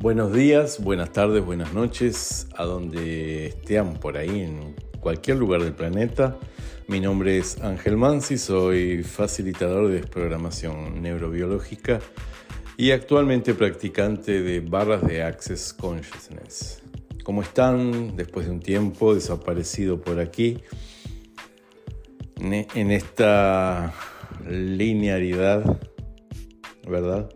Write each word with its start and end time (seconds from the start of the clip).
Buenos 0.00 0.32
días, 0.32 0.80
buenas 0.80 1.10
tardes, 1.10 1.44
buenas 1.44 1.74
noches, 1.74 2.46
a 2.54 2.62
donde 2.62 3.46
estén 3.46 3.94
por 3.94 4.16
ahí, 4.16 4.42
en 4.42 4.76
cualquier 5.00 5.38
lugar 5.38 5.60
del 5.64 5.74
planeta. 5.74 6.38
Mi 6.86 7.00
nombre 7.00 7.36
es 7.36 7.60
Ángel 7.62 7.96
Mansi, 7.96 8.38
soy 8.38 9.02
facilitador 9.02 9.88
de 9.88 9.94
desprogramación 9.94 11.02
neurobiológica 11.02 11.98
y 12.76 12.92
actualmente 12.92 13.54
practicante 13.54 14.40
de 14.40 14.60
barras 14.60 15.04
de 15.04 15.24
Access 15.24 15.74
Consciousness. 15.74 16.80
¿Cómo 17.24 17.42
están 17.42 18.14
después 18.14 18.46
de 18.46 18.52
un 18.52 18.60
tiempo 18.60 19.16
desaparecido 19.16 20.00
por 20.00 20.20
aquí? 20.20 20.62
En 22.36 22.92
esta 22.92 23.92
linearidad, 24.48 25.80
¿verdad? 26.86 27.28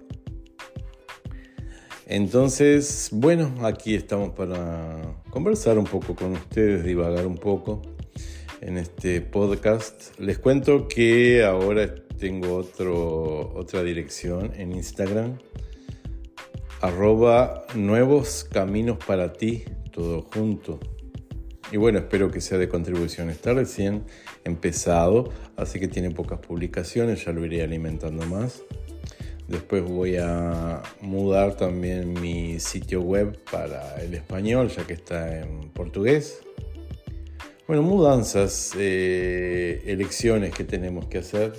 Entonces, 2.15 3.09
bueno, 3.11 3.55
aquí 3.63 3.95
estamos 3.95 4.35
para 4.35 5.01
conversar 5.31 5.79
un 5.79 5.87
poco 5.87 6.15
con 6.15 6.33
ustedes, 6.33 6.85
divagar 6.85 7.27
un 7.27 7.39
poco 7.39 7.81
en 8.61 8.77
este 8.77 9.23
podcast. 9.23 10.21
Les 10.21 10.39
cuento 10.39 10.89
que 10.89 11.43
ahora 11.43 11.95
tengo 12.19 12.57
otro, 12.57 13.55
otra 13.55 13.83
dirección 13.83 14.53
en 14.55 14.73
Instagram, 14.73 15.39
arroba 16.83 17.65
nuevos 17.75 18.45
caminos 18.45 18.99
para 18.99 19.33
ti, 19.33 19.65
todo 19.91 20.21
junto. 20.21 20.81
Y 21.73 21.79
bueno, 21.79 21.99
espero 21.99 22.31
que 22.31 22.43
sea 22.43 22.59
de 22.59 22.69
contribución. 22.69 23.31
Está 23.31 23.55
recién 23.55 24.05
empezado, 24.45 25.33
así 25.57 25.81
que 25.81 25.89
tiene 25.89 26.11
pocas 26.11 26.41
publicaciones, 26.41 27.25
ya 27.25 27.33
lo 27.33 27.43
iré 27.47 27.63
alimentando 27.63 28.27
más. 28.27 28.63
Después 29.53 29.85
voy 29.85 30.17
a 30.17 30.83
mudar 31.03 31.59
también 31.59 32.15
mi 32.15 32.59
sitio 32.59 33.03
web 33.03 33.39
para 33.51 34.03
el 34.03 34.15
español, 34.15 34.69
ya 34.69 34.87
que 34.87 34.95
está 34.95 35.41
en 35.41 35.69
portugués. 35.69 36.43
Bueno, 37.67 37.83
mudanzas, 37.83 38.73
eh, 38.79 39.83
elecciones 39.85 40.55
que 40.55 40.65
tenemos 40.65 41.05
que 41.05 41.19
hacer. 41.19 41.53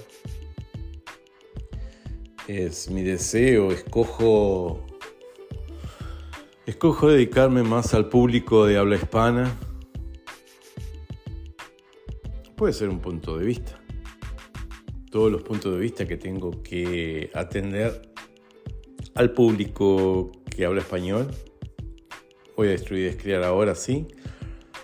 Es 2.47 2.89
mi 2.89 3.03
deseo, 3.03 3.71
escojo, 3.71 4.83
escojo 6.65 7.09
dedicarme 7.09 7.61
más 7.61 7.93
al 7.93 8.09
público 8.09 8.65
de 8.65 8.79
habla 8.79 8.95
hispana. 8.95 9.55
Puede 12.55 12.73
ser 12.73 12.89
un 12.89 13.01
punto 13.01 13.37
de 13.37 13.45
vista 13.45 13.82
todos 15.13 15.31
los 15.31 15.43
puntos 15.43 15.71
de 15.75 15.79
vista 15.79 16.07
que 16.07 16.17
tengo 16.17 16.63
que 16.63 17.29
atender 17.35 18.01
al 19.13 19.31
público 19.31 20.31
que 20.49 20.65
habla 20.65 20.81
español. 20.81 21.27
Voy 22.57 22.69
a 22.69 22.71
destruir 22.71 23.03
y 23.03 23.05
descriar 23.05 23.43
ahora 23.43 23.75
sí. 23.75 24.07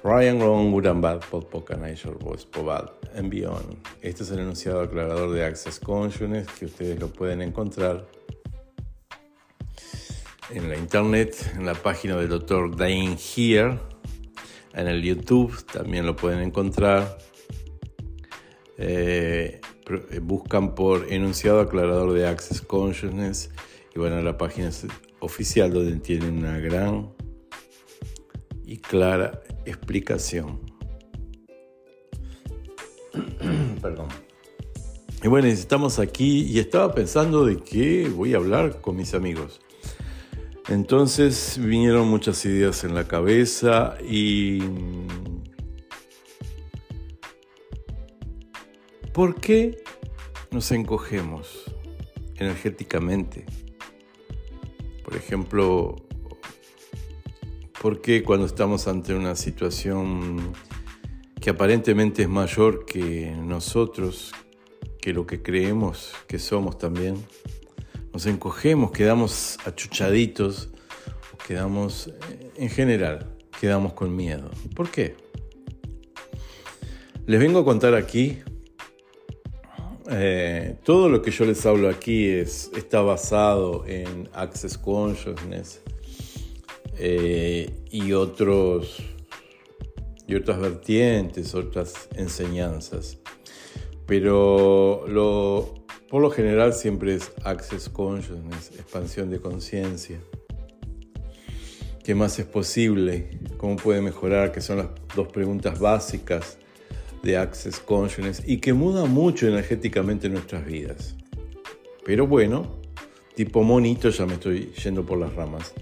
Ryan 0.04 0.40
Ron 0.40 0.72
Gurambad, 0.72 1.22
Podpocanizor, 1.32 2.20
Voice 2.20 2.46
Pobad, 2.46 2.92
and 3.16 3.32
Beyond. 3.32 3.80
Este 4.04 4.22
es 4.22 4.30
el 4.30 4.42
enunciado 4.42 4.82
aclarador 4.82 5.32
de 5.32 5.44
Access 5.44 5.80
Consciousness 5.80 6.48
que 6.60 6.66
ustedes 6.66 7.00
lo 7.00 7.08
pueden 7.08 7.42
encontrar 7.42 8.06
en 10.52 10.70
la 10.70 10.78
internet, 10.78 11.54
en 11.56 11.66
la 11.66 11.74
página 11.74 12.16
del 12.18 12.30
doctor 12.30 12.76
Dane 12.76 13.18
Here, 13.18 13.80
en 14.76 14.88
el 14.88 15.02
YouTube 15.02 15.66
también 15.66 16.06
lo 16.06 16.16
pueden 16.16 16.42
encontrar. 16.42 17.18
Eh, 18.78 19.60
buscan 20.22 20.76
por 20.76 21.12
enunciado 21.12 21.60
aclarador 21.60 22.14
de 22.14 22.28
Access 22.28 22.62
Consciousness 22.62 23.52
y 23.96 24.00
van 24.00 24.14
a 24.14 24.22
la 24.22 24.38
página 24.38 24.70
oficial 25.20 25.74
donde 25.74 26.00
tienen 26.00 26.40
una 26.40 26.60
gran 26.60 27.10
y 28.66 28.78
clara 28.78 29.42
explicación. 29.66 30.60
Perdón. 33.82 34.08
Y 35.22 35.28
bueno, 35.28 35.48
estamos 35.48 36.00
aquí 36.00 36.44
y 36.44 36.60
estaba 36.60 36.94
pensando 36.94 37.44
de 37.46 37.58
que 37.58 38.08
voy 38.10 38.34
a 38.34 38.38
hablar 38.38 38.80
con 38.80 38.96
mis 38.96 39.14
amigos. 39.14 39.60
Entonces 40.70 41.60
vinieron 41.60 42.08
muchas 42.08 42.46
ideas 42.46 42.84
en 42.84 42.94
la 42.94 43.08
cabeza 43.08 43.98
y 44.08 44.60
¿Por 49.20 49.36
qué 49.36 49.84
nos 50.50 50.72
encogemos 50.72 51.66
energéticamente? 52.38 53.46
Por 55.04 55.18
ejemplo, 55.18 55.98
¿por 57.82 58.00
qué 58.00 58.24
cuando 58.24 58.46
estamos 58.46 58.88
ante 58.88 59.14
una 59.14 59.36
situación 59.36 60.54
que 61.42 61.50
aparentemente 61.50 62.22
es 62.22 62.30
mayor 62.30 62.86
que 62.86 63.36
nosotros, 63.36 64.32
que 65.02 65.12
lo 65.12 65.28
que 65.28 65.42
creemos 65.42 66.14
que 66.26 66.40
somos 66.40 66.78
también, 66.78 67.16
nos 68.14 68.26
encogemos, 68.26 68.92
quedamos 68.92 69.58
achuchaditos, 69.66 70.70
quedamos, 71.46 72.10
en 72.56 72.70
general, 72.70 73.36
quedamos 73.60 73.92
con 73.92 74.16
miedo? 74.16 74.50
¿Por 74.74 74.90
qué? 74.90 75.18
Les 77.26 77.38
vengo 77.38 77.60
a 77.60 77.66
contar 77.66 77.96
aquí 77.96 78.40
eh, 80.12 80.76
todo 80.84 81.08
lo 81.08 81.22
que 81.22 81.32
yo 81.32 81.46
les 81.46 81.66
hablo 81.66 81.90
aquí 81.90 82.28
es, 82.28 82.72
está 82.76 83.02
basado 83.02 83.86
en 83.86 84.28
Access 84.34 84.78
Consciousness 84.78 85.82
eh, 86.98 87.70
y, 87.92 88.14
otros, 88.14 88.98
y 90.28 90.36
otras 90.36 90.60
vertientes, 90.60 91.54
otras 91.54 92.10
enseñanzas. 92.16 93.20
Pero 94.08 95.06
por 96.10 96.22
lo 96.22 96.32
general 96.32 96.74
siempre 96.74 97.14
es 97.14 97.32
Access 97.44 97.88
Consciousness, 97.88 98.72
expansión 98.72 99.30
de 99.30 99.40
conciencia. 99.40 100.20
¿Qué 102.04 102.16
más 102.16 102.40
es 102.40 102.48
posible? 102.48 103.40
¿Cómo 103.58 103.76
puede 103.76 104.02
mejorar? 104.02 104.52
Que 104.52 104.62
son 104.62 104.78
las 104.78 104.88
dos 105.16 105.28
preguntas 105.28 105.80
básicas 105.80 106.58
de 107.24 107.38
Access 107.38 107.80
Consciousness 107.80 108.44
y 108.46 108.58
que 108.58 108.74
muda 108.74 109.06
mucho 109.06 109.48
energéticamente 109.48 110.30
nuestras 110.30 110.66
vidas. 110.66 111.16
Pero 112.06 112.28
bueno, 112.28 112.80
tipo 113.36 113.64
monito 113.64 114.10
ya 114.10 114.26
me 114.26 114.34
estoy 114.34 114.72
yendo 114.84 115.06
por 115.06 115.18
las 115.20 115.34
ramas. 115.36 115.74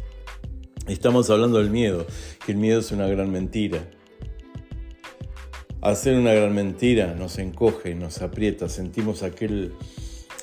Estamos 0.88 1.30
hablando 1.30 1.58
del 1.58 1.70
miedo, 1.70 2.06
que 2.46 2.54
el 2.54 2.58
miedo 2.58 2.80
es 2.80 2.92
una 2.92 3.08
gran 3.08 3.32
mentira. 3.32 3.90
Hacer 5.82 6.18
una 6.18 6.34
gran 6.34 6.56
mentira 6.56 7.14
nos 7.14 7.38
encoge, 7.38 7.94
nos 7.94 8.22
aprieta, 8.22 8.68
sentimos 8.68 9.22
aquel, 9.22 9.74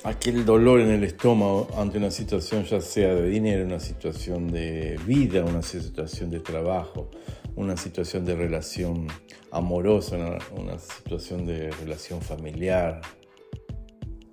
aquel 0.03 0.45
dolor 0.45 0.79
en 0.79 0.91
el 0.91 1.03
estómago 1.03 1.67
ante 1.77 1.97
una 1.97 2.11
situación 2.11 2.63
ya 2.65 2.79
sea 2.79 3.13
de 3.13 3.27
dinero, 3.27 3.65
una 3.65 3.79
situación 3.79 4.51
de 4.51 4.99
vida, 5.05 5.43
una 5.43 5.61
situación 5.61 6.31
de 6.31 6.39
trabajo, 6.39 7.09
una 7.55 7.77
situación 7.77 8.25
de 8.25 8.35
relación 8.35 9.07
amorosa, 9.51 10.17
una, 10.51 10.77
situación 10.77 11.45
de 11.45 11.71
relación 11.71 12.21
familiar. 12.21 13.01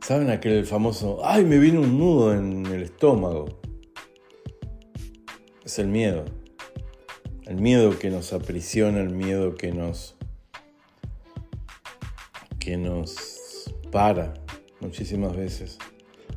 ¿Saben 0.00 0.30
aquel 0.30 0.66
famoso, 0.66 1.20
ay, 1.24 1.44
me 1.44 1.58
viene 1.58 1.78
un 1.78 1.98
nudo 1.98 2.34
en 2.34 2.66
el 2.66 2.82
estómago? 2.82 3.60
Es 5.64 5.78
el 5.78 5.88
miedo. 5.88 6.24
El 7.46 7.56
miedo 7.56 7.98
que 7.98 8.10
nos 8.10 8.32
aprisiona, 8.32 9.00
el 9.00 9.10
miedo 9.10 9.54
que 9.54 9.72
nos 9.72 10.16
que 12.58 12.76
nos 12.76 13.74
para 13.90 14.34
muchísimas 14.80 15.36
veces. 15.36 15.78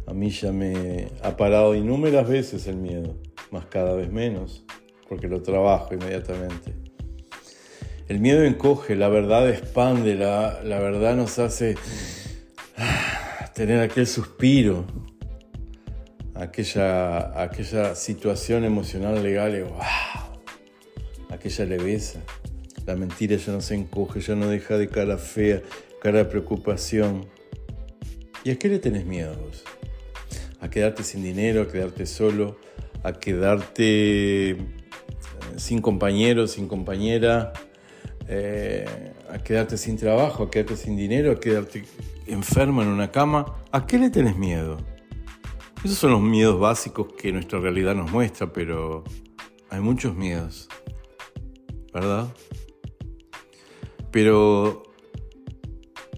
A 0.08 0.14
mí 0.14 0.30
ya 0.32 0.52
me 0.52 1.10
ha 1.22 1.38
parado 1.38 1.76
innumerables 1.76 2.52
veces 2.52 2.68
el 2.68 2.78
miedo, 2.78 3.16
más 3.52 3.68
cada 3.68 3.94
vez 3.94 4.12
menos 4.12 4.66
porque 5.08 5.28
lo 5.28 5.42
trabajo 5.42 5.94
inmediatamente. 5.94 6.74
El 8.08 8.20
miedo 8.20 8.44
encoge, 8.44 8.96
la 8.96 9.10
verdad 9.10 9.50
expande, 9.50 10.16
la, 10.16 10.60
verdad 10.64 11.16
nos 11.16 11.40
hace 11.40 11.76
ah, 12.78 13.52
tener 13.56 13.80
aquel 13.80 14.06
suspiro, 14.06 14.86
aquella, 16.36 17.42
aquella 17.42 17.96
situación 17.96 18.64
emocional 18.64 19.24
legal, 19.24 19.56
y, 19.56 19.62
wow, 19.62 19.82
aquella 21.30 21.66
leveza. 21.66 22.20
La 22.86 22.96
mentira 22.96 23.38
ya 23.38 23.54
no 23.54 23.62
se 23.62 23.74
encoge, 23.74 24.20
ya 24.20 24.36
no 24.36 24.48
deja 24.48 24.78
de 24.78 24.88
cara 24.88 25.18
fea, 25.18 25.64
cara 26.00 26.20
de 26.20 26.26
preocupación. 26.26 27.26
¿Y 28.44 28.52
a 28.52 28.60
qué 28.60 28.70
le 28.70 28.78
tenés 28.78 29.08
miedo 29.08 29.36
vos? 29.36 29.64
¿A 30.62 30.70
quedarte 30.70 31.04
sin 31.04 31.24
dinero, 31.24 31.64
a 31.64 31.68
quedarte 31.68 32.06
solo, 32.06 32.60
a 33.02 33.14
quedarte 33.14 34.58
sin 35.58 35.82
compañeros, 35.82 36.52
sin 36.52 36.68
compañera, 36.68 37.54
eh, 38.28 39.14
a 39.30 39.40
quedarte 39.40 39.78
sin 39.78 39.98
trabajo, 39.98 40.44
a 40.44 40.52
quedarte 40.52 40.76
sin 40.76 40.96
dinero, 40.96 41.32
a 41.32 41.40
quedarte 41.40 41.84
enfermo 42.28 42.82
en 42.82 42.88
una 42.88 43.12
cama, 43.12 43.46
¿a 43.72 43.86
qué 43.86 44.00
le 44.00 44.10
tenés 44.10 44.38
miedo? 44.38 44.78
Esos 45.84 45.98
son 45.98 46.12
los 46.12 46.22
miedos 46.22 46.60
básicos 46.60 47.14
que 47.14 47.32
nuestra 47.32 47.60
realidad 47.60 47.94
nos 47.94 48.12
muestra, 48.12 48.52
pero 48.52 49.04
hay 49.70 49.80
muchos 49.82 50.16
miedos, 50.16 50.68
¿verdad? 51.94 52.28
Pero 54.12 54.84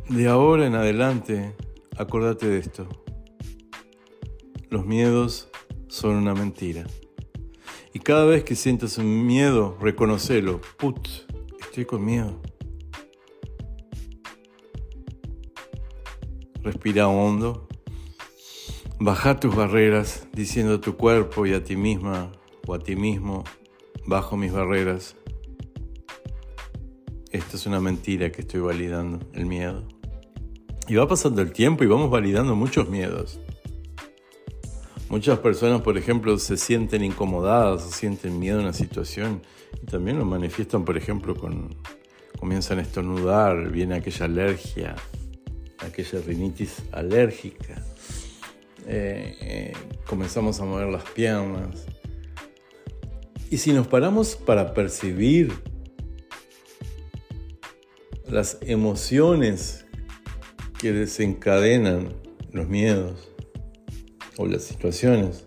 de 0.10 0.28
ahora 0.30 0.68
en 0.68 0.76
adelante, 0.76 1.54
acordate 1.98 2.48
de 2.48 2.60
esto. 2.60 2.88
Los 4.70 4.86
miedos 4.86 5.50
son 5.88 6.16
una 6.16 6.34
mentira. 6.34 6.86
Y 7.98 8.00
cada 8.00 8.26
vez 8.26 8.44
que 8.44 8.54
sientas 8.54 9.00
un 9.00 9.26
miedo, 9.26 9.76
reconocelo. 9.82 10.62
Put, 10.78 11.08
estoy 11.60 11.86
con 11.86 12.06
miedo. 12.06 12.40
Respira 16.62 17.08
hondo. 17.08 17.68
Baja 19.00 19.40
tus 19.40 19.56
barreras 19.56 20.28
diciendo 20.32 20.76
a 20.76 20.80
tu 20.80 20.96
cuerpo 20.96 21.48
y 21.48 21.54
a 21.54 21.64
ti 21.64 21.76
misma 21.76 22.32
o 22.68 22.76
a 22.76 22.80
ti 22.80 22.96
mismo, 22.96 23.44
bajo 24.06 24.38
mis 24.38 24.54
barreras. 24.54 25.16
Esto 27.32 27.58
es 27.58 27.66
una 27.66 27.80
mentira 27.80 28.32
que 28.32 28.42
estoy 28.42 28.60
validando, 28.60 29.26
el 29.34 29.48
miedo. 29.48 29.88
Y 30.88 30.94
va 30.94 31.08
pasando 31.08 31.42
el 31.42 31.52
tiempo 31.52 31.84
y 31.84 31.88
vamos 31.88 32.12
validando 32.12 32.56
muchos 32.56 32.90
miedos. 32.90 33.40
Muchas 35.10 35.40
personas, 35.40 35.82
por 35.82 35.98
ejemplo, 35.98 36.38
se 36.38 36.58
sienten 36.58 37.04
incomodadas 37.04 37.84
o 37.86 37.92
sienten 37.92 38.40
miedo 38.40 38.60
a 38.60 38.64
una 38.64 38.74
situación 38.74 39.42
y 39.82 39.86
también 39.86 40.18
lo 40.18 40.26
manifiestan, 40.26 40.84
por 40.84 40.98
ejemplo, 40.98 41.36
con 41.36 41.76
comienzan 42.38 42.80
a 42.80 42.82
estornudar, 42.82 43.70
viene 43.72 43.96
aquella 43.96 44.26
alergia, 44.26 44.96
aquella 45.80 46.22
rinitis 46.22 46.84
alérgica. 46.92 47.84
Eh, 48.86 49.36
eh, 49.42 49.74
comenzamos 50.06 50.60
a 50.60 50.66
mover 50.66 50.88
las 50.88 51.04
piernas. 51.12 51.86
Y 53.50 53.58
si 53.58 53.74
nos 53.74 53.88
paramos 53.88 54.36
para 54.36 54.74
percibir 54.74 55.54
las 58.30 58.58
emociones 58.62 59.86
que 60.80 60.92
desencadenan 60.92 62.14
los 62.52 62.68
miedos, 62.68 63.30
o 64.38 64.46
las 64.46 64.64
situaciones, 64.64 65.46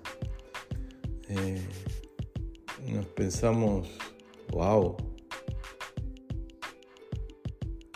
eh, 1.28 1.60
nos 2.92 3.06
pensamos, 3.06 3.88
wow, 4.50 4.96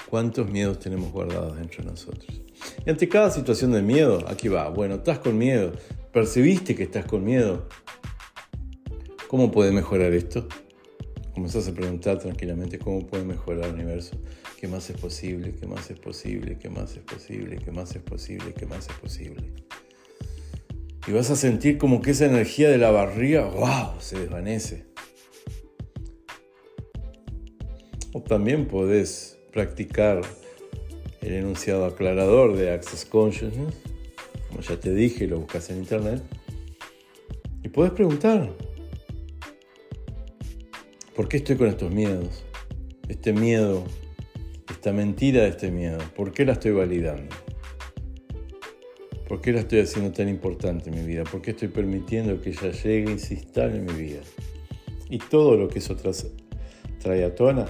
cuántos 0.08 0.49
miedos 0.49 0.79
tenemos 0.79 1.11
guardados 1.11 1.56
dentro 1.56 1.82
de 1.82 1.91
nosotros. 1.91 2.43
Y 2.87 2.91
ante 2.91 3.08
cada 3.08 3.31
situación 3.31 3.73
de 3.73 3.82
miedo, 3.82 4.25
aquí 4.29 4.49
va, 4.49 4.69
bueno, 4.69 4.96
estás 4.96 5.19
con 5.19 5.37
miedo, 5.37 5.73
percibiste 6.12 6.76
que 6.76 6.85
estás 6.85 7.05
con 7.06 7.25
miedo. 7.25 7.69
¿Cómo 9.26 9.50
puede 9.50 9.73
mejorar 9.73 10.12
esto? 10.12 10.46
Comenzás 11.35 11.67
a 11.67 11.75
preguntar 11.75 12.19
tranquilamente 12.20 12.79
cómo 12.79 13.05
puede 13.05 13.25
mejorar 13.25 13.64
el 13.70 13.75
universo. 13.75 14.17
¿Qué 14.61 14.69
más 14.69 14.88
es 14.88 14.96
posible? 14.96 15.52
¿Qué 15.58 15.67
más 15.67 15.91
es 15.91 15.99
posible? 15.99 16.56
¿Qué 16.56 16.70
más 16.70 16.96
es 16.96 17.02
posible? 17.02 17.56
¿Qué 17.56 17.73
más 17.73 17.96
es 17.96 18.02
posible? 18.02 18.55
¿Qué 18.55 18.67
más 18.67 18.88
es 18.88 18.96
posible? 18.99 19.52
Y 21.06 21.12
vas 21.12 21.31
a 21.31 21.37
sentir 21.37 21.79
como 21.79 22.01
que 22.01 22.12
esa 22.12 22.27
energía 22.27 22.71
de 22.71 22.79
la 22.79 22.91
barriga, 22.91 23.45
wow, 23.47 24.01
se 24.01 24.19
desvanece. 24.19 24.87
O 28.12 28.23
también 28.23 28.67
podés 28.67 29.39
practicar 29.53 30.23
el 31.21 31.33
enunciado 31.33 31.85
aclarador 31.85 32.56
de 32.56 32.71
Access 32.71 33.05
Consciousness, 33.05 33.75
como 34.49 34.61
ya 34.61 34.79
te 34.79 34.95
dije, 34.95 35.27
lo 35.27 35.41
buscas 35.41 35.69
en 35.71 35.79
internet, 35.79 36.23
y 37.62 37.69
puedes 37.69 37.93
preguntar, 37.93 38.51
¿por 41.15 41.29
qué 41.29 41.39
estoy 41.39 41.56
con 41.56 41.69
estos 41.69 41.93
miedos? 41.93 42.45
Este 43.09 43.33
miedo, 43.33 43.85
esta 44.71 44.93
mentira 44.93 45.43
de 45.43 45.49
este 45.49 45.71
miedo, 45.71 45.99
¿por 46.15 46.33
qué 46.33 46.45
la 46.45 46.53
estoy 46.53 46.73
validando? 46.73 47.35
¿Por 49.34 49.40
qué 49.40 49.52
la 49.52 49.60
estoy 49.62 49.81
haciendo 49.81 50.12
tan 50.12 50.28
importante 50.28 50.90
en 50.90 50.94
mi 50.94 51.04
vida? 51.04 51.25
¿Por 51.25 51.42
qué 51.42 51.50
estoy 51.50 51.66
permitiendo 51.66 52.40
que 52.40 52.50
ella 52.50 52.70
llegue 52.70 53.14
y 53.14 53.19
se 53.19 53.34
instale 53.34 53.78
en 53.78 53.84
mi 53.84 53.92
vida? 53.92 54.20
Y 55.10 55.19
todo 55.19 55.56
lo 55.56 55.66
que 55.66 55.81
eso 55.81 55.96
trae 57.00 57.25
a 57.25 57.34
tona, 57.34 57.66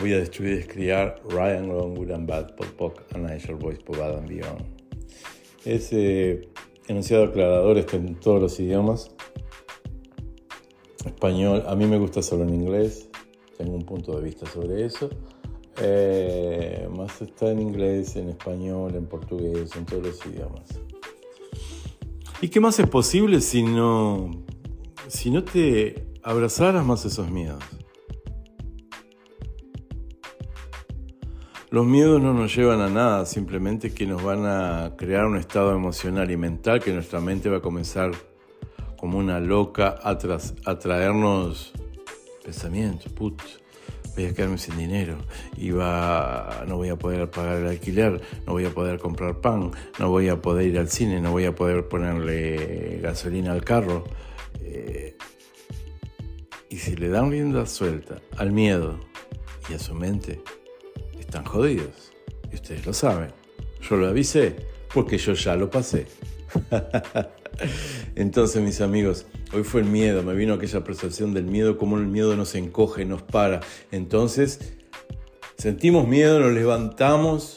voy 0.00 0.14
a 0.14 0.18
destruir 0.18 0.54
y 0.54 0.56
descriar 0.56 1.22
Ryan 1.28 1.68
Long, 1.68 1.96
William 1.96 2.26
Bad, 2.26 2.56
Pop 2.56 2.66
Pop, 2.76 2.98
Anna 3.14 3.38
Voice, 3.60 3.80
Pobad 3.84 4.18
and 4.18 4.28
Beyond. 4.28 4.64
Ese 5.64 6.48
enunciado 6.88 7.26
aclarador 7.26 7.78
está 7.78 7.96
en 7.96 8.16
todos 8.16 8.42
los 8.42 8.58
idiomas. 8.58 9.12
Español, 11.06 11.62
a 11.64 11.76
mí 11.76 11.86
me 11.86 11.96
gusta 11.96 12.22
solo 12.22 12.42
en 12.42 12.54
inglés, 12.54 13.08
tengo 13.56 13.76
un 13.76 13.86
punto 13.86 14.16
de 14.18 14.24
vista 14.24 14.46
sobre 14.46 14.84
eso. 14.84 15.10
Eh, 15.80 16.88
más 16.96 17.22
está 17.22 17.50
en 17.50 17.60
inglés, 17.60 18.16
en 18.16 18.28
español, 18.30 18.94
en 18.94 19.06
portugués, 19.06 19.74
en 19.76 19.86
todos 19.86 20.06
los 20.06 20.26
idiomas. 20.26 20.80
¿Y 22.40 22.48
qué 22.48 22.60
más 22.60 22.78
es 22.78 22.88
posible 22.88 23.40
si 23.40 23.62
no, 23.62 24.30
si 25.08 25.30
no 25.30 25.44
te 25.44 26.06
abrazaras 26.22 26.84
más 26.84 27.04
esos 27.04 27.30
miedos? 27.30 27.62
Los 31.70 31.84
miedos 31.84 32.22
no 32.22 32.32
nos 32.32 32.56
llevan 32.56 32.80
a 32.80 32.88
nada, 32.88 33.26
simplemente 33.26 33.92
que 33.92 34.06
nos 34.06 34.22
van 34.22 34.46
a 34.46 34.94
crear 34.96 35.26
un 35.26 35.36
estado 35.36 35.74
emocional 35.74 36.30
y 36.30 36.36
mental 36.36 36.80
que 36.80 36.92
nuestra 36.92 37.20
mente 37.20 37.50
va 37.50 37.58
a 37.58 37.60
comenzar 37.60 38.12
como 38.96 39.18
una 39.18 39.38
loca 39.38 39.96
a, 40.02 40.16
traernos 40.16 41.72
pensamientos, 42.42 43.12
putz 43.12 43.60
voy 44.18 44.26
a 44.26 44.34
quedarme 44.34 44.58
sin 44.58 44.76
dinero, 44.76 45.16
iba, 45.56 46.64
no 46.66 46.76
voy 46.76 46.88
a 46.88 46.96
poder 46.96 47.30
pagar 47.30 47.58
el 47.58 47.68
alquiler, 47.68 48.20
no 48.46 48.54
voy 48.54 48.64
a 48.64 48.70
poder 48.70 48.98
comprar 48.98 49.40
pan, 49.40 49.70
no 50.00 50.10
voy 50.10 50.28
a 50.28 50.42
poder 50.42 50.66
ir 50.66 50.78
al 50.78 50.88
cine, 50.88 51.20
no 51.20 51.30
voy 51.30 51.44
a 51.44 51.54
poder 51.54 51.86
ponerle 51.86 52.98
gasolina 53.00 53.52
al 53.52 53.64
carro. 53.64 54.02
Eh, 54.60 55.16
y 56.68 56.78
si 56.78 56.96
le 56.96 57.10
dan 57.10 57.30
rienda 57.30 57.64
suelta 57.66 58.16
al 58.36 58.50
miedo 58.50 58.98
y 59.70 59.74
a 59.74 59.78
su 59.78 59.94
mente, 59.94 60.42
están 61.16 61.44
jodidos. 61.44 62.12
Y 62.50 62.56
ustedes 62.56 62.86
lo 62.86 62.92
saben. 62.92 63.30
Yo 63.88 63.96
lo 63.96 64.08
avisé 64.08 64.56
porque 64.92 65.16
yo 65.16 65.34
ya 65.34 65.54
lo 65.54 65.70
pasé. 65.70 66.08
Entonces, 68.18 68.60
mis 68.60 68.80
amigos, 68.80 69.26
hoy 69.54 69.62
fue 69.62 69.80
el 69.80 69.86
miedo, 69.86 70.24
me 70.24 70.34
vino 70.34 70.54
aquella 70.54 70.82
percepción 70.82 71.32
del 71.34 71.44
miedo, 71.44 71.78
como 71.78 71.98
el 71.98 72.08
miedo 72.08 72.34
nos 72.34 72.56
encoge, 72.56 73.04
nos 73.04 73.22
para. 73.22 73.60
Entonces, 73.92 74.76
sentimos 75.56 76.08
miedo, 76.08 76.40
nos 76.40 76.50
levantamos 76.50 77.54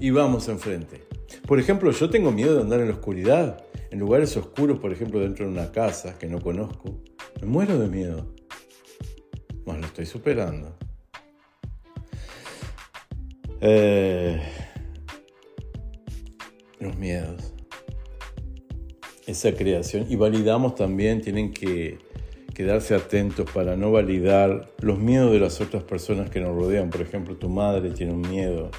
y 0.00 0.08
vamos 0.08 0.48
enfrente. 0.48 1.04
Por 1.46 1.60
ejemplo, 1.60 1.90
yo 1.90 2.08
tengo 2.08 2.32
miedo 2.32 2.54
de 2.54 2.62
andar 2.62 2.80
en 2.80 2.88
la 2.88 2.94
oscuridad, 2.94 3.66
en 3.90 3.98
lugares 3.98 4.34
oscuros, 4.38 4.78
por 4.78 4.92
ejemplo, 4.92 5.20
dentro 5.20 5.44
de 5.44 5.52
una 5.52 5.70
casa 5.72 6.18
que 6.18 6.26
no 6.26 6.40
conozco. 6.40 7.02
Me 7.42 7.46
muero 7.46 7.78
de 7.78 7.88
miedo. 7.88 8.34
Más 9.66 9.78
lo 9.78 9.84
estoy 9.84 10.06
superando. 10.06 10.74
Eh, 13.60 14.40
los 16.80 16.96
miedos 16.96 17.51
esa 19.32 19.54
creación 19.54 20.06
y 20.08 20.16
validamos 20.16 20.74
también, 20.74 21.20
tienen 21.20 21.52
que 21.52 21.98
quedarse 22.54 22.94
atentos 22.94 23.50
para 23.50 23.76
no 23.76 23.90
validar 23.90 24.70
los 24.78 24.98
miedos 24.98 25.32
de 25.32 25.40
las 25.40 25.60
otras 25.60 25.82
personas 25.82 26.30
que 26.30 26.40
nos 26.40 26.54
rodean. 26.54 26.90
Por 26.90 27.00
ejemplo, 27.00 27.36
tu 27.36 27.48
madre 27.48 27.90
tiene 27.90 28.12
un 28.12 28.20
miedo, 28.20 28.70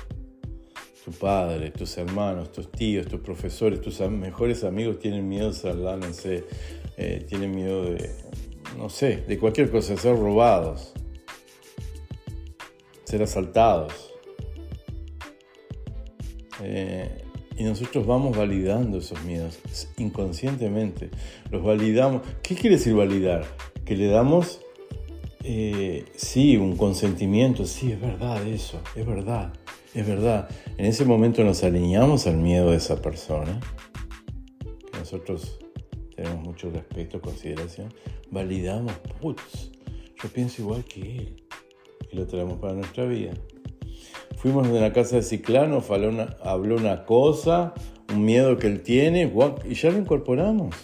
tu 1.03 1.12
padre, 1.12 1.72
tus 1.72 1.98
hermanos, 1.98 2.51
tus 2.51 2.72
tíos, 2.72 3.07
tus 3.07 3.19
profesores, 3.19 3.81
tus 3.81 4.00
mejores 4.10 4.63
amigos 4.63 5.00
tienen 5.00 5.27
miedo 5.27 5.51
de 5.51 6.13
ser, 6.13 6.45
eh, 6.98 7.25
tienen 7.27 7.53
miedo 7.53 7.83
de, 7.83 8.10
no 8.77 8.89
sé, 8.89 9.24
de 9.27 9.38
cualquier 9.38 9.69
cosa, 9.72 9.98
ser 9.98 10.15
robados, 10.15 10.93
ser 13.05 13.24
asaltados. 13.24 14.12
Eh, 16.62 17.24
y 17.63 17.65
nosotros 17.65 18.05
vamos 18.05 18.36
validando 18.36 18.98
esos 18.98 19.24
miedos 19.24 19.58
inconscientemente. 19.98 21.10
Los 21.50 21.63
validamos. 21.63 22.24
¿Qué 22.41 22.55
quiere 22.55 22.75
decir 22.75 22.93
validar? 22.93 23.46
Que 23.86 23.96
le 23.96 24.08
damos, 24.08 24.60
eh, 25.46 26.03
sí, 26.13 26.58
un 26.58 26.75
consentimiento. 26.75 27.65
Sí, 27.65 27.93
es 27.93 28.01
verdad 28.01 28.46
eso, 28.46 28.82
es 28.98 29.05
verdad, 29.05 29.53
es 29.93 30.05
verdad. 30.05 30.50
En 30.77 30.88
ese 30.88 31.05
momento 31.05 31.41
nos 31.46 31.63
alineamos 31.63 32.27
al 32.27 32.36
miedo 32.36 32.72
de 32.72 32.77
esa 32.77 33.01
persona, 33.01 33.62
que 34.91 35.00
nosotros 35.00 35.58
tenemos 36.17 36.43
mucho 36.43 36.70
respeto, 36.70 37.22
consideración. 37.22 37.93
Validamos, 38.29 38.91
putz, 39.22 39.72
yo 40.22 40.27
pienso 40.27 40.63
igual 40.63 40.84
que 40.84 41.00
él. 41.00 41.43
Y 42.12 42.17
lo 42.17 42.27
traemos 42.27 42.60
para 42.60 42.74
nuestra 42.74 43.05
vida. 43.05 43.32
Fuimos 44.44 44.70
de 44.70 44.82
la 44.82 44.92
casa 44.92 45.16
de 45.16 45.22
Ciclano, 45.22 45.82
habló 46.42 46.76
una, 46.76 47.06
cosa, 47.06 47.74
un 48.14 48.26
miedo 48.26 48.58
que 48.58 48.68
él 48.68 48.84
tiene, 48.84 49.32
y 49.64 49.74
ya 49.74 49.90
lo 49.90 49.98
incorporamos. 49.98 50.76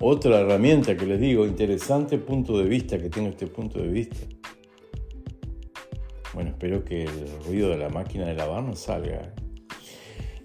Otra 0.00 0.40
herramienta 0.40 0.96
que 0.96 1.06
les 1.06 1.20
digo, 1.20 1.46
interesante 1.46 2.18
punto 2.18 2.58
de 2.58 2.64
vista 2.64 2.98
que 2.98 3.08
tengo 3.08 3.28
este 3.28 3.46
punto 3.46 3.78
de 3.78 3.86
vista. 3.86 4.16
Bueno, 6.34 6.50
espero 6.50 6.84
que 6.84 7.04
el 7.04 7.44
ruido 7.46 7.68
de 7.68 7.78
la 7.78 7.88
máquina 7.88 8.26
de 8.26 8.34
lavar 8.34 8.64
no 8.64 8.74
salga. 8.74 9.32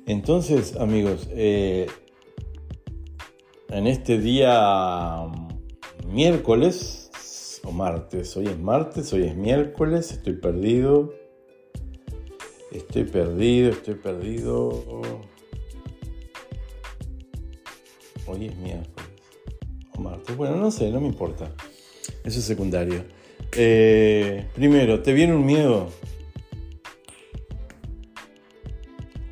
Entonces, 0.05 0.75
amigos, 0.75 1.27
eh, 1.31 1.87
en 3.69 3.87
este 3.87 4.19
día 4.19 5.25
mm, 5.25 6.13
miércoles 6.13 7.00
o 7.63 7.71
martes, 7.71 8.35
hoy 8.37 8.47
es 8.47 8.59
martes, 8.59 9.11
hoy 9.13 9.23
es 9.23 9.35
miércoles, 9.35 10.11
estoy 10.11 10.33
perdido, 10.33 11.13
estoy 12.71 13.03
perdido, 13.03 13.71
estoy 13.71 13.95
perdido. 13.95 15.01
Hoy 18.27 18.45
es 18.45 18.55
miércoles 18.57 19.09
o 19.95 20.01
martes, 20.01 20.37
bueno, 20.37 20.55
no 20.57 20.71
sé, 20.71 20.89
no 20.91 21.01
me 21.01 21.07
importa, 21.07 21.51
eso 22.23 22.39
es 22.39 22.45
secundario. 22.45 23.03
Eh, 23.53 24.47
primero, 24.55 25.01
¿te 25.01 25.13
viene 25.13 25.35
un 25.35 25.45
miedo? 25.45 25.89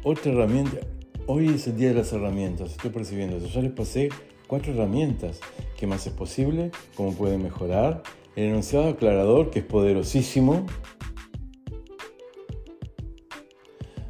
Otra 0.03 0.31
herramienta. 0.31 0.77
Hoy 1.27 1.49
es 1.49 1.67
el 1.67 1.77
día 1.77 1.89
de 1.89 1.95
las 1.95 2.11
herramientas, 2.11 2.71
estoy 2.71 2.89
percibiendo 2.89 3.37
eso. 3.37 3.47
Ya 3.47 3.61
les 3.61 3.71
pasé 3.71 4.09
cuatro 4.47 4.73
herramientas. 4.73 5.39
¿Qué 5.77 5.87
más 5.87 6.05
es 6.07 6.13
posible? 6.13 6.71
¿Cómo 6.95 7.13
pueden 7.13 7.43
mejorar? 7.43 8.01
El 8.39 8.51
enunciado 8.51 8.87
aclarador, 8.87 9.49
que 9.49 9.59
es 9.59 9.65
poderosísimo. 9.65 10.65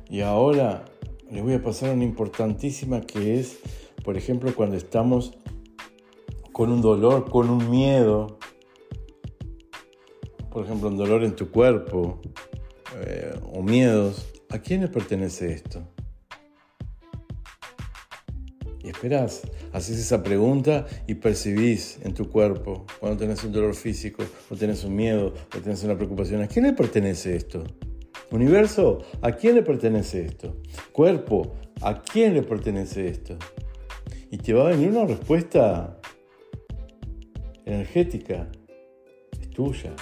Y 0.07 0.21
ahora 0.21 0.85
les 1.31 1.41
voy 1.41 1.53
a 1.53 1.63
pasar 1.63 1.95
una 1.95 2.03
importantísima 2.03 3.01
que 3.01 3.39
es, 3.39 3.57
por 4.05 4.17
ejemplo, 4.17 4.53
cuando 4.53 4.75
estamos 4.75 5.35
con 6.51 6.71
un 6.71 6.79
dolor, 6.79 7.27
con 7.27 7.49
un 7.49 7.71
miedo, 7.71 8.37
por 10.51 10.63
ejemplo, 10.63 10.89
un 10.89 10.97
dolor 10.97 11.23
en 11.23 11.35
tu 11.35 11.49
cuerpo 11.49 12.21
eh, 12.97 13.33
o 13.51 13.63
miedos, 13.63 14.31
¿a 14.51 14.59
quién 14.59 14.81
le 14.81 14.89
pertenece 14.89 15.51
esto? 15.53 15.81
Y 19.01 19.05
esperás, 19.05 19.41
haces 19.71 19.97
esa 19.97 20.21
pregunta 20.21 20.85
y 21.07 21.13
percibís 21.13 21.99
en 22.03 22.13
tu 22.13 22.29
cuerpo, 22.29 22.85
cuando 22.99 23.17
tenés 23.17 23.41
un 23.45 23.53
dolor 23.53 23.73
físico, 23.73 24.23
o 24.49 24.55
tenés 24.57 24.83
un 24.83 24.93
miedo, 24.93 25.33
o 25.55 25.59
tenés 25.59 25.83
una 25.83 25.95
preocupación, 25.95 26.41
¿a 26.41 26.47
quién 26.47 26.65
le 26.65 26.73
pertenece 26.73 27.33
esto? 27.33 27.63
Universo, 28.31 28.99
¿a 29.21 29.31
quién 29.31 29.55
le 29.55 29.63
pertenece 29.63 30.25
esto? 30.25 30.57
Cuerpo, 30.91 31.53
¿a 31.81 32.01
quién 32.01 32.33
le 32.33 32.43
pertenece 32.43 33.07
esto? 33.07 33.37
Y 34.31 34.37
te 34.37 34.53
va 34.53 34.67
a 34.67 34.71
venir 34.71 34.89
una 34.89 35.05
respuesta 35.05 35.97
energética, 37.65 38.49
es 39.39 39.49
tuya. 39.51 39.93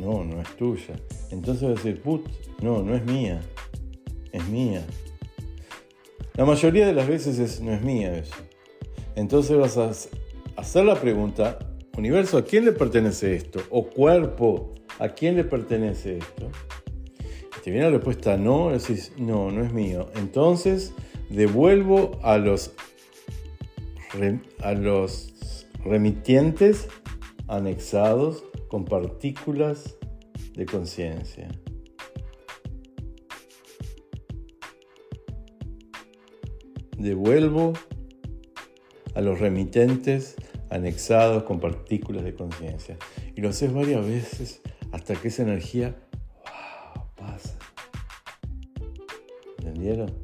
No, 0.00 0.22
no 0.24 0.40
es 0.40 0.56
tuya. 0.56 0.94
Entonces 1.30 1.62
vas 1.62 1.80
a 1.80 1.82
decir, 1.82 2.00
put, 2.00 2.28
no, 2.62 2.82
no 2.82 2.94
es 2.94 3.04
mía. 3.04 3.40
Es 4.32 4.46
mía. 4.48 4.84
La 6.36 6.44
mayoría 6.44 6.84
de 6.84 6.92
las 6.92 7.06
veces 7.06 7.38
es, 7.38 7.60
no 7.60 7.72
es 7.72 7.82
mía 7.82 8.12
eso. 8.16 8.34
Entonces 9.14 9.56
vas 9.56 9.78
a 9.78 9.92
hacer 10.60 10.84
la 10.84 11.00
pregunta, 11.00 11.60
universo, 11.96 12.38
¿a 12.38 12.44
quién 12.44 12.64
le 12.64 12.72
pertenece 12.72 13.36
esto? 13.36 13.60
O 13.70 13.86
cuerpo, 13.86 14.74
¿a 14.98 15.10
quién 15.10 15.36
le 15.36 15.44
pertenece 15.44 16.18
esto? 16.18 16.50
Y 17.56 17.62
te 17.62 17.70
viene 17.70 17.86
la 17.86 17.92
respuesta 17.92 18.36
no, 18.36 18.70
decís, 18.70 19.12
no, 19.16 19.52
no 19.52 19.62
es 19.64 19.72
mío. 19.72 20.10
Entonces 20.16 20.92
devuelvo 21.30 22.18
a 22.24 22.36
los, 22.36 22.72
a 24.60 24.72
los 24.72 25.68
remitientes 25.84 26.88
anexados 27.46 28.42
con 28.66 28.84
partículas 28.86 29.96
de 30.56 30.66
conciencia. 30.66 31.48
Devuelvo 37.04 37.74
a 39.14 39.20
los 39.20 39.38
remitentes 39.38 40.36
anexados 40.70 41.42
con 41.42 41.60
partículas 41.60 42.24
de 42.24 42.34
conciencia. 42.34 42.96
Y 43.36 43.42
lo 43.42 43.50
haces 43.50 43.74
varias 43.74 44.06
veces 44.06 44.62
hasta 44.90 45.14
que 45.14 45.28
esa 45.28 45.42
energía 45.42 45.94
pasa. 47.14 47.58
¿Entendieron? 49.58 50.14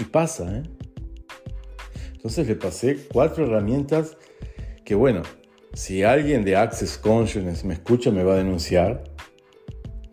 Y 0.00 0.04
pasa, 0.06 0.58
¿eh? 0.58 0.62
Entonces 2.12 2.48
le 2.48 2.56
pasé 2.56 2.98
cuatro 3.12 3.46
herramientas 3.46 4.16
que, 4.84 4.96
bueno, 4.96 5.22
si 5.74 6.02
alguien 6.02 6.44
de 6.44 6.56
Access 6.56 6.98
Consciousness 6.98 7.64
me 7.64 7.74
escucha, 7.74 8.10
me 8.10 8.24
va 8.24 8.34
a 8.34 8.38
denunciar, 8.38 9.04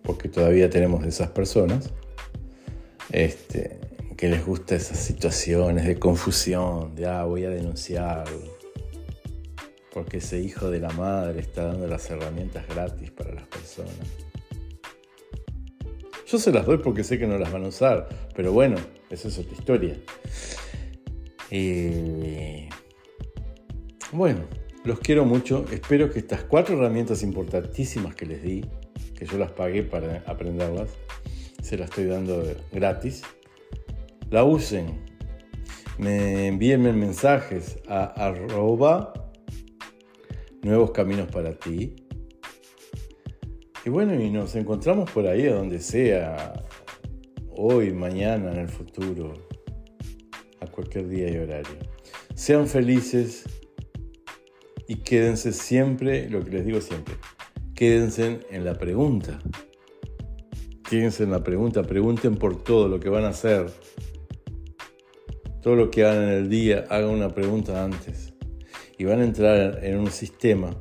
porque 0.03 0.29
todavía 0.29 0.69
tenemos 0.69 1.03
esas 1.07 1.31
personas, 1.31 1.91
este, 3.11 3.86
que 4.17 4.27
les 4.27 4.43
gusta 4.43 4.75
esas 4.75 4.97
situaciones 4.97 5.85
de 5.85 5.99
confusión, 5.99 6.95
de, 6.95 7.05
ah, 7.05 7.23
voy 7.23 7.45
a 7.45 7.51
denunciarlo, 7.51 8.41
porque 9.93 10.17
ese 10.17 10.41
hijo 10.41 10.71
de 10.71 10.79
la 10.79 10.89
madre 10.89 11.39
está 11.39 11.65
dando 11.65 11.87
las 11.87 12.09
herramientas 12.09 12.67
gratis 12.67 13.11
para 13.11 13.33
las 13.35 13.47
personas. 13.47 13.93
Yo 16.25 16.39
se 16.39 16.51
las 16.51 16.65
doy 16.65 16.79
porque 16.79 17.03
sé 17.03 17.19
que 17.19 17.27
no 17.27 17.37
las 17.37 17.51
van 17.51 17.65
a 17.65 17.67
usar, 17.67 18.09
pero 18.35 18.51
bueno, 18.51 18.77
esa 19.11 19.27
es 19.27 19.37
otra 19.37 19.53
historia. 19.53 19.95
Y 21.51 22.67
bueno, 24.11 24.41
los 24.83 24.99
quiero 24.99 25.25
mucho. 25.25 25.63
Espero 25.71 26.11
que 26.11 26.19
estas 26.19 26.43
cuatro 26.43 26.75
herramientas 26.75 27.21
importantísimas 27.21 28.15
que 28.15 28.25
les 28.25 28.41
di, 28.41 28.65
que 29.15 29.25
yo 29.25 29.37
las 29.37 29.51
pagué 29.51 29.83
para 29.83 30.23
aprenderlas, 30.25 30.89
se 31.61 31.77
las 31.77 31.89
estoy 31.89 32.05
dando 32.05 32.43
gratis, 32.73 33.23
la 34.29 34.43
usen. 34.43 35.05
Me 35.97 36.47
envíenme 36.47 36.93
mensajes 36.93 37.79
a 37.87 38.05
arroba 38.27 39.13
nuevos 40.61 40.91
caminos 40.91 41.29
para 41.31 41.53
ti. 41.53 41.95
Y 43.85 43.89
bueno, 43.89 44.13
y 44.21 44.29
nos 44.29 44.55
encontramos 44.55 45.09
por 45.11 45.27
ahí, 45.27 45.47
a 45.47 45.55
donde 45.55 45.79
sea, 45.79 46.65
hoy, 47.55 47.93
mañana, 47.93 48.51
en 48.51 48.59
el 48.59 48.69
futuro, 48.69 49.33
a 50.59 50.67
cualquier 50.67 51.07
día 51.07 51.31
y 51.31 51.37
horario. 51.37 51.77
Sean 52.35 52.67
felices 52.67 53.45
y 54.87 54.97
quédense 54.97 55.53
siempre, 55.53 56.29
lo 56.29 56.43
que 56.43 56.51
les 56.51 56.65
digo 56.65 56.81
siempre, 56.81 57.15
quédense 57.73 58.41
en 58.51 58.65
la 58.65 58.77
pregunta. 58.77 59.39
Quédense 60.89 61.23
en 61.23 61.31
la 61.31 61.43
pregunta, 61.43 61.83
pregunten 61.83 62.35
por 62.35 62.63
todo 62.63 62.87
lo 62.87 62.99
que 62.99 63.09
van 63.09 63.25
a 63.25 63.29
hacer. 63.29 63.67
Todo 65.67 65.75
lo 65.75 65.91
que 65.91 66.05
hagan 66.05 66.23
en 66.23 66.29
el 66.29 66.49
día, 66.49 66.85
hagan 66.89 67.09
una 67.09 67.27
pregunta 67.27 67.83
antes. 67.83 68.31
Y 68.97 69.03
van 69.03 69.19
a 69.19 69.25
entrar 69.25 69.83
en 69.83 69.97
un 69.97 70.09
sistema, 70.09 70.73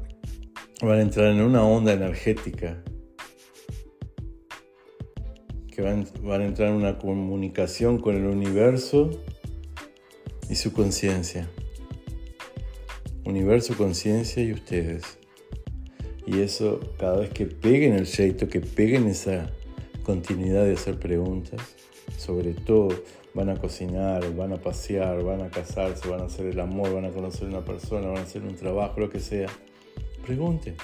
van 0.80 1.00
a 1.00 1.02
entrar 1.02 1.32
en 1.32 1.40
una 1.40 1.64
onda 1.64 1.92
energética, 1.92 2.84
que 5.72 5.82
van, 5.82 6.06
van 6.22 6.42
a 6.42 6.44
entrar 6.44 6.68
en 6.68 6.76
una 6.76 6.98
comunicación 6.98 7.98
con 7.98 8.14
el 8.14 8.26
universo 8.26 9.10
y 10.48 10.54
su 10.54 10.72
conciencia 10.72 11.50
universo, 13.24 13.76
conciencia 13.76 14.40
y 14.44 14.52
ustedes. 14.52 15.18
Y 16.28 16.42
eso, 16.42 16.78
cada 16.96 17.16
vez 17.16 17.30
que 17.30 17.46
peguen 17.46 17.94
el 17.94 18.06
jeito, 18.06 18.48
que 18.48 18.60
peguen 18.60 19.08
esa 19.08 19.50
continuidad 20.04 20.64
de 20.64 20.74
hacer 20.74 21.00
preguntas, 21.00 21.60
sobre 22.16 22.54
todo 22.54 22.90
van 23.36 23.50
a 23.50 23.56
cocinar, 23.56 24.34
van 24.34 24.54
a 24.54 24.56
pasear, 24.56 25.22
van 25.22 25.42
a 25.42 25.50
casarse, 25.50 26.08
van 26.08 26.22
a 26.22 26.24
hacer 26.24 26.46
el 26.46 26.58
amor, 26.58 26.94
van 26.94 27.04
a 27.04 27.10
conocer 27.10 27.46
una 27.46 27.62
persona, 27.62 28.08
van 28.08 28.16
a 28.16 28.22
hacer 28.22 28.42
un 28.42 28.56
trabajo, 28.56 28.98
lo 28.98 29.10
que 29.10 29.20
sea. 29.20 29.46
Pregunten, 30.24 30.74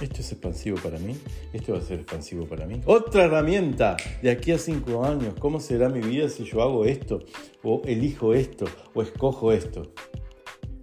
¿esto 0.00 0.20
es 0.20 0.32
expansivo 0.32 0.78
para 0.82 0.98
mí? 0.98 1.16
¿Esto 1.52 1.74
va 1.74 1.78
a 1.78 1.82
ser 1.82 2.00
expansivo 2.00 2.44
para 2.46 2.66
mí? 2.66 2.80
Otra 2.86 3.26
herramienta 3.26 3.96
de 4.20 4.32
aquí 4.32 4.50
a 4.50 4.58
cinco 4.58 5.04
años, 5.04 5.34
¿cómo 5.38 5.60
será 5.60 5.88
mi 5.88 6.00
vida 6.00 6.28
si 6.28 6.42
yo 6.42 6.60
hago 6.60 6.84
esto? 6.86 7.20
¿O 7.62 7.82
elijo 7.84 8.34
esto? 8.34 8.64
¿O 8.94 9.02
escojo 9.02 9.52
esto? 9.52 9.92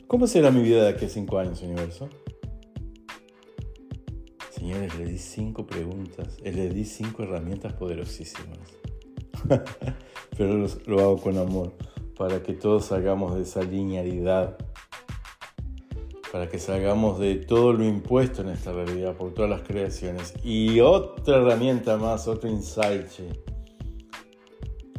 ¿Cómo 0.08 0.26
será 0.26 0.52
mi 0.52 0.64
vida 0.64 0.86
de 0.86 0.90
aquí 0.92 1.04
a 1.04 1.10
cinco 1.10 1.38
años, 1.38 1.62
universo? 1.62 2.08
Señores, 4.52 4.98
le 4.98 5.06
di 5.06 5.18
cinco 5.18 5.68
preguntas, 5.68 6.38
eh, 6.44 6.54
le 6.54 6.70
di 6.70 6.86
cinco 6.86 7.24
herramientas 7.24 7.74
poderosísimas. 7.74 8.58
Pero 10.38 10.68
lo 10.86 11.00
hago 11.00 11.18
con 11.18 11.38
amor, 11.38 11.74
para 12.18 12.42
que 12.42 12.54
todos 12.54 12.86
salgamos 12.86 13.36
de 13.36 13.42
esa 13.42 13.62
linealidad, 13.62 14.58
para 16.32 16.48
que 16.48 16.60
salgamos 16.60 17.20
de 17.20 17.36
todo 17.36 17.74
lo 17.74 17.84
impuesto 17.84 18.42
en 18.42 18.50
esta 18.50 18.72
realidad 18.72 19.16
por 19.16 19.34
todas 19.34 19.50
las 19.50 19.62
creaciones. 19.62 20.34
Y 20.44 20.80
otra 20.80 21.38
herramienta 21.38 21.98
más, 21.98 22.28
otro 22.28 22.50
insight. 22.50 23.08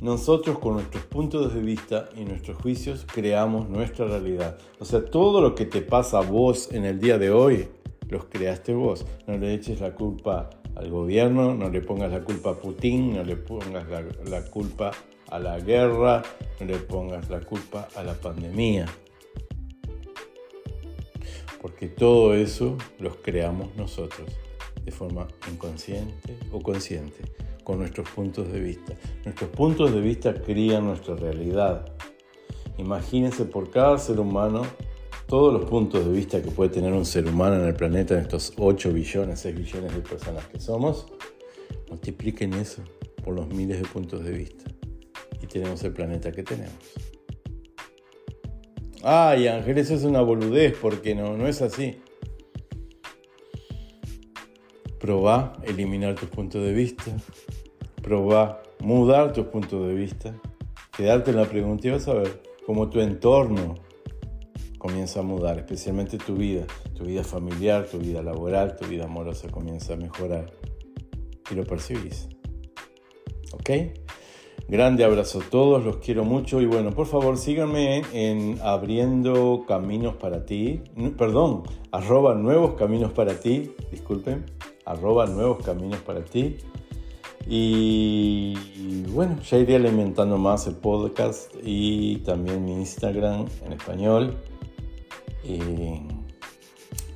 nosotros 0.03 0.59
con 0.59 0.75
nuestros 0.75 1.05
puntos 1.05 1.55
de 1.55 1.61
vista 1.61 2.09
y 2.17 2.25
nuestros 2.25 2.59
juicios 2.59 3.07
creamos 3.11 3.69
nuestra 3.69 4.07
realidad. 4.07 4.59
O 4.79 4.85
sea, 4.85 5.05
todo 5.05 5.41
lo 5.41 5.55
que 5.55 5.67
te 5.67 5.83
pasa 5.83 6.19
a 6.19 6.23
vos 6.23 6.71
en 6.73 6.85
el 6.85 6.99
día 6.99 7.17
de 7.17 7.31
hoy, 7.31 7.69
los 8.09 8.25
creaste 8.25 8.75
vos. 8.75 9.07
No 9.27 9.39
le 9.39 9.55
eches 9.55 9.81
la 9.81 9.95
culpa 9.95 10.51
al 10.77 10.91
gobierno, 10.91 11.55
no 11.55 11.69
le 11.69 11.81
pongas 11.81 12.11
la 12.11 12.23
culpa 12.23 12.51
a 12.51 12.55
Putin, 12.55 13.17
no 13.17 13.25
le 13.25 13.37
pongas 13.37 13.87
la, 13.89 14.45
culpa 14.45 14.93
a 15.29 15.39
la 15.39 15.59
guerra, 15.61 16.23
no 16.61 16.67
le 16.67 16.77
pongas 16.79 17.29
la 17.29 17.41
culpa 17.41 17.89
a 17.97 18.03
la 18.03 18.15
pandemia. 18.15 18.87
Porque 21.61 21.89
todo 21.89 22.35
eso 22.35 22.79
los 22.99 23.17
creamos 23.17 23.75
nosotros, 23.77 24.29
de 24.85 24.91
forma 24.91 25.29
inconsciente 25.53 26.39
o 26.53 26.61
consciente 26.61 27.21
con 27.65 27.79
nuestros 27.79 28.09
puntos 28.11 28.51
de 28.51 28.61
vista. 28.61 28.95
Nuestros 29.25 29.51
puntos 29.51 29.93
de 29.93 30.01
vista 30.01 30.35
crían 30.35 30.87
nuestra 30.87 31.15
realidad. 31.17 31.93
Imagínense 32.79 33.45
por 33.45 33.71
cada 33.71 33.99
ser 33.99 34.19
humano 34.19 34.63
todos 35.31 35.53
los 35.53 35.71
puntos 35.71 36.05
de 36.05 36.11
vista 36.11 36.43
que 36.43 36.51
puede 36.51 36.71
tener 36.71 36.93
un 36.93 37.05
ser 37.05 37.25
humano 37.29 37.55
en 37.55 37.69
el 37.69 37.75
planeta, 37.75 38.15
en 38.15 38.23
estos 38.23 38.53
8 38.59 38.93
billones, 38.93 39.39
6 39.39 39.57
billones 39.57 39.95
de 39.95 40.01
personas 40.01 40.45
que 40.49 40.59
somos, 40.59 41.07
multipliquen 41.89 42.53
eso 42.55 42.83
por 43.25 43.37
los 43.37 43.47
miles 43.47 43.81
de 43.81 43.87
puntos 43.87 44.25
de 44.25 44.33
vista 44.33 44.65
y 45.41 45.47
tenemos 45.47 45.85
el 45.85 45.93
planeta 45.93 46.33
que 46.33 46.43
tenemos. 46.43 46.75
Ay, 49.05 49.47
Ángel, 49.47 49.79
eso 49.79 49.95
es 49.95 50.03
una 50.03 50.21
boludez 50.21 50.77
porque 50.77 51.15
no, 51.15 51.37
no 51.37 51.47
es 51.47 51.63
así. 51.63 52.01
Proba 54.99 55.53
eliminar 55.63 56.17
tus 56.17 56.29
puntos 56.29 56.61
de 56.65 56.73
vista. 56.73 57.17
Proba 58.03 58.65
mudar 58.81 59.33
tus 59.33 59.47
puntos 59.47 59.87
de 59.87 59.95
vista. 59.95 60.35
Quedarte 60.97 61.31
en 61.31 61.37
la 61.37 61.45
pregunta 61.45 61.87
y 61.87 61.93
vas 61.93 62.09
a 62.09 62.15
ver 62.15 62.43
cómo 62.67 62.91
tu 62.91 62.99
entorno 62.99 63.77
comienza 64.81 65.21
a 65.21 65.23
mudar, 65.23 65.59
especialmente 65.59 66.17
tu 66.17 66.35
vida, 66.35 66.67
tu 66.97 67.05
vida 67.05 67.23
familiar, 67.23 67.87
tu 67.87 67.99
vida 67.99 68.23
laboral, 68.23 68.77
tu 68.77 68.87
vida 68.87 69.05
amorosa 69.05 69.49
comienza 69.49 69.93
a 69.93 69.97
mejorar. 69.97 70.51
Y 71.51 71.55
lo 71.55 71.65
percibís. 71.65 72.29
¿Ok? 73.53 73.71
Grande 74.69 75.05
abrazo 75.05 75.41
a 75.41 75.51
todos, 75.51 75.85
los 75.85 75.97
quiero 75.99 76.25
mucho 76.25 76.61
y 76.61 76.67
bueno, 76.67 76.93
por 76.93 77.07
favor 77.07 77.37
síganme 77.37 78.03
en 78.13 78.59
abriendo 78.63 79.65
caminos 79.67 80.15
para 80.15 80.47
ti, 80.47 80.81
perdón, 81.19 81.65
arroba 81.91 82.35
nuevos 82.35 82.75
caminos 82.75 83.13
para 83.13 83.39
ti, 83.39 83.73
disculpen, 83.91 84.47
arroba 84.87 85.27
nuevos 85.27 85.63
caminos 85.65 85.99
para 86.01 86.25
ti. 86.25 86.57
Y 87.49 88.55
bueno, 89.09 89.41
ya 89.43 89.59
iré 89.59 89.77
alimentando 89.77 90.39
más 90.39 90.69
el 90.69 90.77
podcast 90.77 91.53
y 91.63 92.19
también 92.19 92.65
mi 92.65 92.75
Instagram 92.75 93.47
en 93.67 93.73
español. 93.73 94.37
Y 95.45 95.61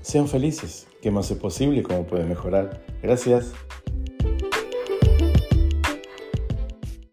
sean 0.02 0.28
felices, 0.28 0.87
qué 1.02 1.11
más 1.11 1.31
es 1.31 1.38
posible 1.38 1.83
cómo 1.83 2.07
puede 2.07 2.25
mejorar. 2.25 2.85
Gracias. 3.02 3.52